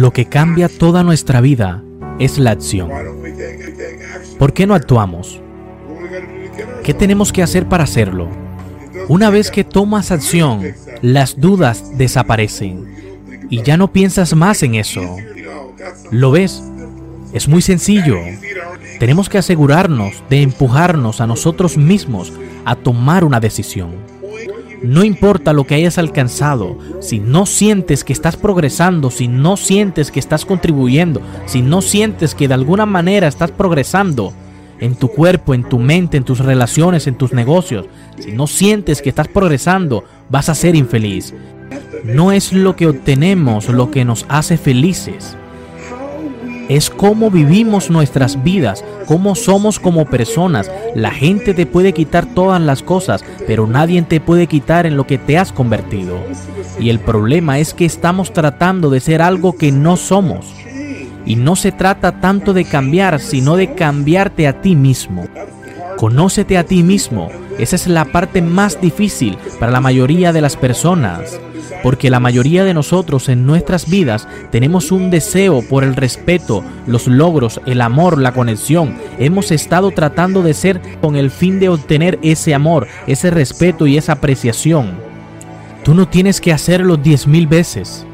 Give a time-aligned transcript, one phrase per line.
[0.00, 1.84] Lo que cambia toda nuestra vida
[2.18, 2.88] es la acción.
[4.38, 5.42] ¿Por qué no actuamos?
[6.82, 8.30] ¿Qué tenemos que hacer para hacerlo?
[9.08, 10.62] Una vez que tomas acción,
[11.02, 12.86] las dudas desaparecen
[13.50, 15.02] y ya no piensas más en eso.
[16.10, 16.62] ¿Lo ves?
[17.34, 18.16] Es muy sencillo.
[19.00, 22.32] Tenemos que asegurarnos de empujarnos a nosotros mismos
[22.64, 23.90] a tomar una decisión.
[24.82, 30.10] No importa lo que hayas alcanzado, si no sientes que estás progresando, si no sientes
[30.10, 34.32] que estás contribuyendo, si no sientes que de alguna manera estás progresando
[34.80, 37.86] en tu cuerpo, en tu mente, en tus relaciones, en tus negocios,
[38.18, 41.34] si no sientes que estás progresando, vas a ser infeliz.
[42.04, 45.36] No es lo que obtenemos lo que nos hace felices,
[46.70, 50.70] es cómo vivimos nuestras vidas, cómo somos como personas.
[50.94, 55.04] La gente te puede quitar todas las cosas, pero nadie te puede quitar en lo
[55.04, 56.16] que te has convertido.
[56.78, 60.46] Y el problema es que estamos tratando de ser algo que no somos.
[61.26, 65.26] Y no se trata tanto de cambiar, sino de cambiarte a ti mismo.
[66.00, 67.28] Conócete a ti mismo.
[67.58, 71.38] Esa es la parte más difícil para la mayoría de las personas
[71.82, 77.06] porque la mayoría de nosotros en nuestras vidas tenemos un deseo por el respeto, los
[77.06, 78.96] logros, el amor, la conexión.
[79.18, 83.96] Hemos estado tratando de ser con el fin de obtener ese amor, ese respeto y
[83.96, 84.92] esa apreciación.
[85.84, 88.06] Tú no tienes que hacerlo diez mil veces.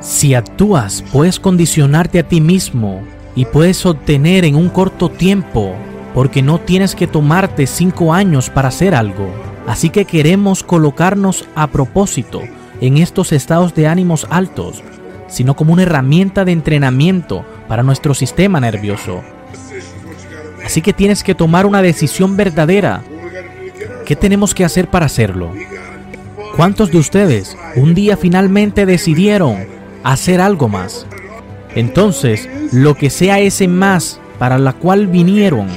[0.00, 3.02] Si actúas, puedes condicionarte a ti mismo
[3.36, 5.74] y puedes obtener en un corto tiempo,
[6.14, 9.32] porque no tienes que tomarte cinco años para hacer algo.
[9.66, 12.42] Así que queremos colocarnos a propósito
[12.80, 14.82] en estos estados de ánimos altos,
[15.28, 19.22] sino como una herramienta de entrenamiento para nuestro sistema nervioso.
[20.64, 23.02] Así que tienes que tomar una decisión verdadera.
[24.04, 25.52] ¿Qué tenemos que hacer para hacerlo?
[26.56, 29.66] ¿Cuántos de ustedes un día finalmente decidieron
[30.02, 31.06] hacer algo más?
[31.74, 35.68] Entonces, lo que sea ese más para la cual vinieron,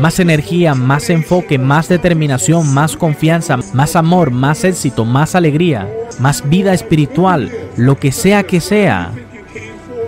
[0.00, 5.88] más energía, más enfoque, más determinación, más confianza, más amor, más éxito, más alegría,
[6.18, 9.12] más vida espiritual, lo que sea que sea.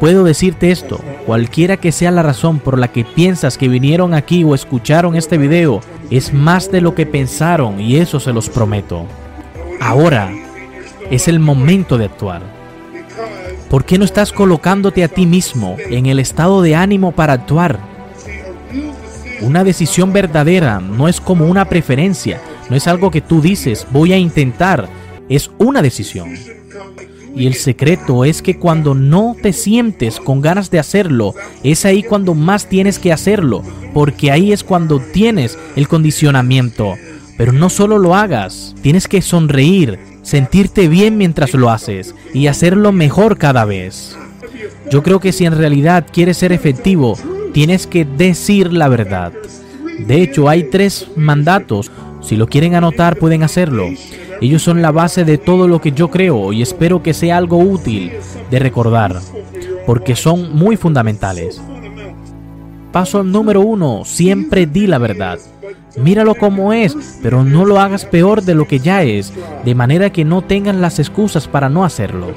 [0.00, 4.42] Puedo decirte esto, cualquiera que sea la razón por la que piensas que vinieron aquí
[4.44, 9.06] o escucharon este video, es más de lo que pensaron y eso se los prometo.
[9.80, 10.32] Ahora
[11.10, 12.42] es el momento de actuar.
[13.68, 17.91] ¿Por qué no estás colocándote a ti mismo en el estado de ánimo para actuar?
[19.42, 22.40] Una decisión verdadera no es como una preferencia,
[22.70, 24.88] no es algo que tú dices, voy a intentar,
[25.28, 26.34] es una decisión.
[27.34, 31.34] Y el secreto es que cuando no te sientes con ganas de hacerlo,
[31.64, 33.62] es ahí cuando más tienes que hacerlo,
[33.92, 36.94] porque ahí es cuando tienes el condicionamiento.
[37.36, 42.92] Pero no solo lo hagas, tienes que sonreír, sentirte bien mientras lo haces y hacerlo
[42.92, 44.16] mejor cada vez.
[44.90, 47.16] Yo creo que si en realidad quieres ser efectivo,
[47.52, 49.32] tienes que decir la verdad.
[50.06, 51.90] De hecho, hay tres mandatos.
[52.20, 53.88] Si lo quieren anotar, pueden hacerlo.
[54.40, 57.58] Ellos son la base de todo lo que yo creo y espero que sea algo
[57.58, 58.12] útil
[58.50, 59.20] de recordar,
[59.86, 61.60] porque son muy fundamentales.
[62.90, 65.38] Paso número uno, siempre di la verdad.
[65.96, 69.32] Míralo como es, pero no lo hagas peor de lo que ya es,
[69.64, 72.32] de manera que no tengan las excusas para no hacerlo.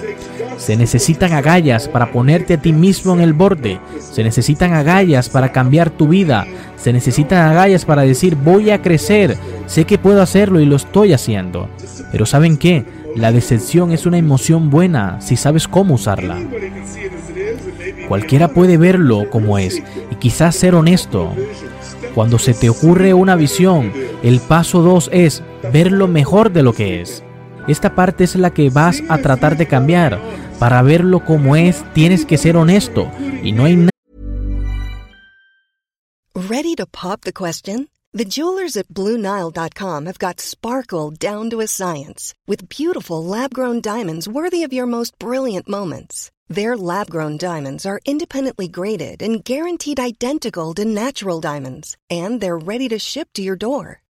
[0.65, 3.79] Se necesitan agallas para ponerte a ti mismo en el borde.
[4.00, 6.47] Se necesitan agallas para cambiar tu vida.
[6.75, 9.38] Se necesitan agallas para decir voy a crecer.
[9.67, 11.69] Sé que puedo hacerlo y lo estoy haciendo.
[12.12, 12.83] Pero ¿saben qué?
[13.15, 16.39] La decepción es una emoción buena si sabes cómo usarla.
[18.07, 21.31] Cualquiera puede verlo como es y quizás ser honesto.
[22.15, 27.01] Cuando se te ocurre una visión, el paso 2 es verlo mejor de lo que
[27.01, 27.25] es.
[27.67, 30.19] Esta parte es la que vas a tratar de cambiar.
[30.59, 33.09] Para verlo como es, tienes que ser honesto
[33.44, 33.89] y no hay nada.
[36.35, 37.88] Ready to pop the question?
[38.13, 44.27] The jewelers at BlueNile.com have got sparkle down to a science with beautiful lab-grown diamonds
[44.27, 46.31] worthy of your most brilliant moments.
[46.47, 52.88] Their lab-grown diamonds are independently graded and guaranteed identical to natural diamonds, and they're ready
[52.89, 54.05] to ship to your door.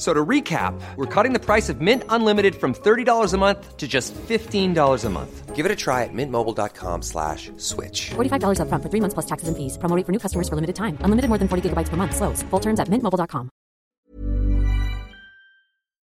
[0.00, 3.86] So to recap, we're cutting the price of Mint Unlimited from $30 a month to
[3.86, 5.54] just $15 a month.
[5.54, 8.12] Give it a try at mintmobile.com slash switch.
[8.16, 9.76] $45 upfront for three months plus taxes and fees.
[9.76, 10.96] Promo for new customers for limited time.
[11.04, 12.16] Unlimited more than 40 gigabytes per month.
[12.16, 12.42] Slows.
[12.48, 13.50] Full terms at mintmobile.com.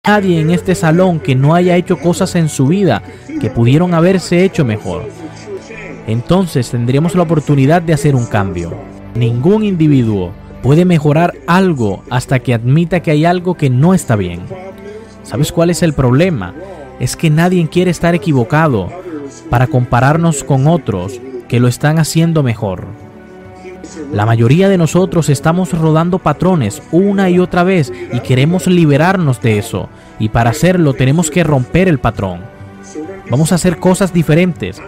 [0.06, 3.02] Nadie en este salón que no haya hecho cosas en su vida
[3.40, 5.08] que pudieron haberse hecho mejor.
[6.06, 8.70] Entonces tendríamos la oportunidad de hacer un cambio.
[9.14, 14.42] Ningún individuo puede mejorar algo hasta que admita que hay algo que no está bien.
[15.22, 16.54] ¿Sabes cuál es el problema?
[17.00, 18.88] Es que nadie quiere estar equivocado
[19.50, 22.86] para compararnos con otros que lo están haciendo mejor.
[24.12, 29.58] La mayoría de nosotros estamos rodando patrones una y otra vez y queremos liberarnos de
[29.58, 29.88] eso.
[30.18, 32.40] Y para hacerlo tenemos que romper el patrón.
[33.30, 34.80] Vamos a hacer cosas diferentes.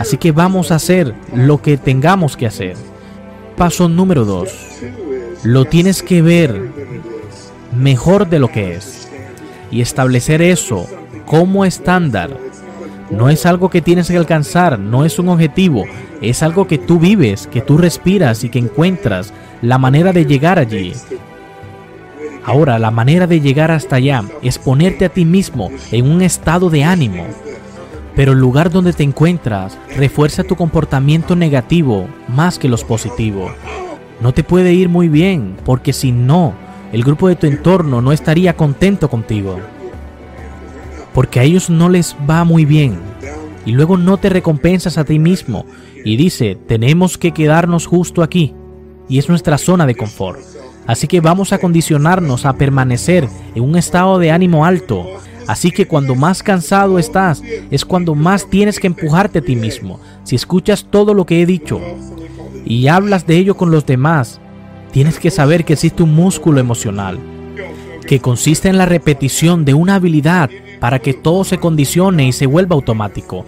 [0.00, 2.76] Así que vamos a hacer lo que tengamos que hacer.
[3.56, 4.66] Paso número 2.
[5.46, 6.60] Lo tienes que ver
[7.72, 9.08] mejor de lo que es.
[9.70, 10.88] Y establecer eso
[11.24, 12.36] como estándar.
[13.12, 15.84] No es algo que tienes que alcanzar, no es un objetivo,
[16.20, 19.32] es algo que tú vives, que tú respiras y que encuentras
[19.62, 20.94] la manera de llegar allí.
[22.44, 26.70] Ahora, la manera de llegar hasta allá es ponerte a ti mismo en un estado
[26.70, 27.24] de ánimo.
[28.16, 33.52] Pero el lugar donde te encuentras refuerza tu comportamiento negativo más que los positivos.
[34.20, 36.54] No te puede ir muy bien, porque si no,
[36.92, 39.58] el grupo de tu entorno no estaría contento contigo.
[41.12, 42.98] Porque a ellos no les va muy bien.
[43.64, 45.66] Y luego no te recompensas a ti mismo.
[46.04, 48.54] Y dice, tenemos que quedarnos justo aquí.
[49.08, 50.40] Y es nuestra zona de confort.
[50.86, 55.04] Así que vamos a condicionarnos a permanecer en un estado de ánimo alto.
[55.48, 60.00] Así que cuando más cansado estás, es cuando más tienes que empujarte a ti mismo.
[60.24, 61.80] Si escuchas todo lo que he dicho,
[62.66, 64.40] y hablas de ello con los demás,
[64.92, 67.18] tienes que saber que existe un músculo emocional,
[68.06, 72.46] que consiste en la repetición de una habilidad para que todo se condicione y se
[72.46, 73.46] vuelva automático.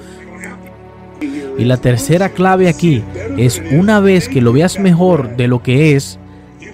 [1.58, 3.02] Y la tercera clave aquí
[3.36, 6.20] es una vez que lo veas mejor de lo que es,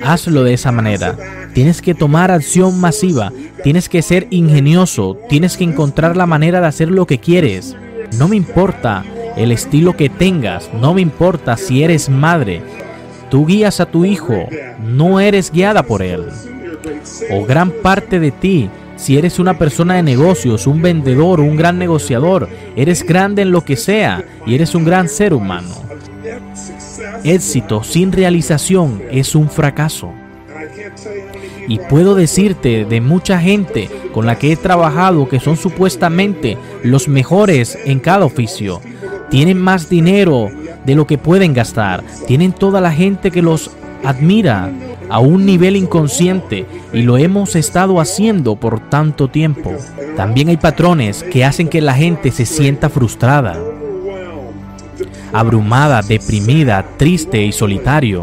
[0.05, 1.17] hazlo de esa manera.
[1.55, 3.33] Tienes que tomar acción masiva,
[3.63, 7.75] tienes que ser ingenioso, tienes que encontrar la manera de hacer lo que quieres.
[8.19, 9.05] No me importa
[9.37, 12.63] el estilo que tengas, no me importa si eres madre,
[13.31, 14.49] tú guías a tu hijo,
[14.81, 16.27] no eres guiada por él.
[17.31, 21.79] O gran parte de ti, si eres una persona de negocios, un vendedor, un gran
[21.79, 25.75] negociador, eres grande en lo que sea y eres un gran ser humano.
[27.25, 30.13] Éxito sin realización es un fracaso.
[31.67, 37.09] Y puedo decirte de mucha gente con la que he trabajado que son supuestamente los
[37.09, 38.81] mejores en cada oficio,
[39.31, 40.51] tienen más dinero
[40.85, 43.71] de lo que pueden gastar, tienen toda la gente que los
[44.05, 44.71] admira
[45.09, 49.73] a un nivel inconsciente y lo hemos estado haciendo por tanto tiempo.
[50.17, 53.59] También hay patrones que hacen que la gente se sienta frustrada,
[55.33, 58.23] abrumada, deprimida, triste y solitario,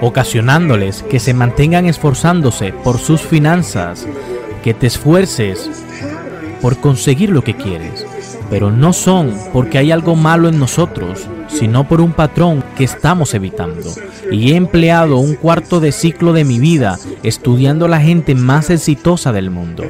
[0.00, 4.06] ocasionándoles que se mantengan esforzándose por sus finanzas,
[4.64, 5.70] que te esfuerces
[6.60, 8.06] por conseguir lo que quieres
[8.52, 13.32] pero no son porque hay algo malo en nosotros, sino por un patrón que estamos
[13.32, 13.90] evitando.
[14.30, 18.68] y he empleado un cuarto de ciclo de mi vida estudiando a la gente más
[18.68, 19.84] exitosa del mundo,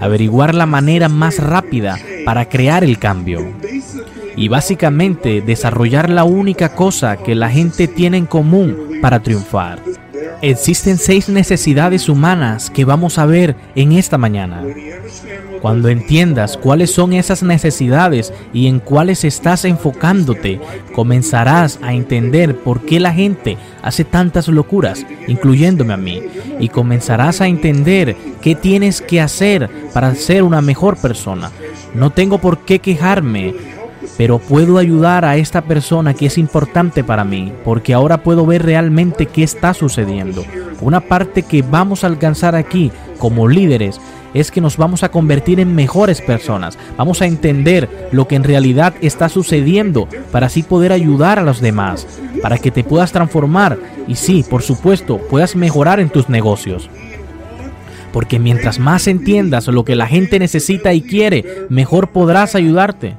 [0.00, 3.52] averiguar la manera más rápida para crear el cambio
[4.34, 9.78] y básicamente desarrollar la única cosa que la gente tiene en común para triunfar.
[10.40, 14.62] Existen seis necesidades humanas que vamos a ver en esta mañana.
[15.60, 20.60] Cuando entiendas cuáles son esas necesidades y en cuáles estás enfocándote,
[20.94, 26.22] comenzarás a entender por qué la gente hace tantas locuras, incluyéndome a mí,
[26.60, 31.50] y comenzarás a entender qué tienes que hacer para ser una mejor persona.
[31.94, 33.54] No tengo por qué quejarme
[34.16, 38.64] pero puedo ayudar a esta persona que es importante para mí, porque ahora puedo ver
[38.64, 40.44] realmente qué está sucediendo.
[40.80, 44.00] Una parte que vamos a alcanzar aquí como líderes
[44.40, 46.78] es que nos vamos a convertir en mejores personas.
[46.98, 51.62] Vamos a entender lo que en realidad está sucediendo para así poder ayudar a los
[51.62, 52.06] demás,
[52.42, 56.90] para que te puedas transformar y sí, por supuesto, puedas mejorar en tus negocios.
[58.12, 63.16] Porque mientras más entiendas lo que la gente necesita y quiere, mejor podrás ayudarte.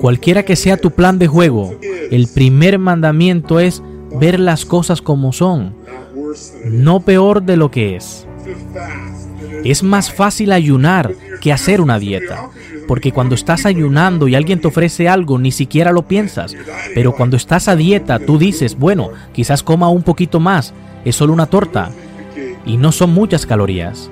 [0.00, 1.74] Cualquiera que sea tu plan de juego,
[2.10, 3.82] el primer mandamiento es
[4.18, 5.74] ver las cosas como son,
[6.64, 8.26] no peor de lo que es.
[9.64, 12.50] Es más fácil ayunar que hacer una dieta,
[12.86, 16.54] porque cuando estás ayunando y alguien te ofrece algo, ni siquiera lo piensas,
[16.94, 20.74] pero cuando estás a dieta, tú dices, bueno, quizás coma un poquito más,
[21.04, 21.90] es solo una torta,
[22.64, 24.10] y no son muchas calorías.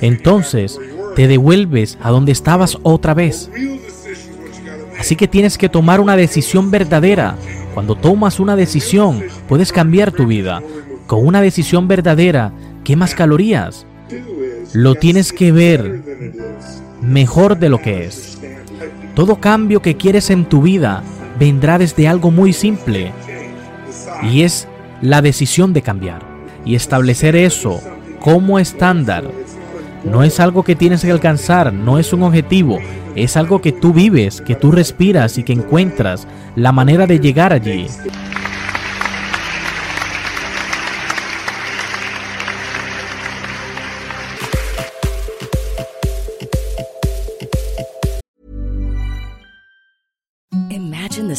[0.00, 0.78] Entonces,
[1.14, 3.50] te devuelves a donde estabas otra vez.
[4.98, 7.36] Así que tienes que tomar una decisión verdadera.
[7.74, 10.62] Cuando tomas una decisión, puedes cambiar tu vida.
[11.06, 12.52] Con una decisión verdadera,
[12.96, 13.86] más calorías.
[14.72, 16.00] Lo tienes que ver
[17.02, 18.38] mejor de lo que es.
[19.14, 21.02] Todo cambio que quieres en tu vida
[21.38, 23.12] vendrá desde algo muy simple.
[24.22, 24.66] Y es
[25.02, 26.22] la decisión de cambiar.
[26.64, 27.82] Y establecer eso
[28.18, 29.24] como estándar.
[30.04, 32.78] No es algo que tienes que alcanzar, no es un objetivo,
[33.14, 36.26] es algo que tú vives, que tú respiras y que encuentras
[36.56, 37.86] la manera de llegar allí.